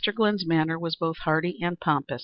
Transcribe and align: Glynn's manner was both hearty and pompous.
Glynn's 0.15 0.47
manner 0.47 0.79
was 0.79 0.95
both 0.95 1.19
hearty 1.19 1.59
and 1.61 1.79
pompous. 1.79 2.19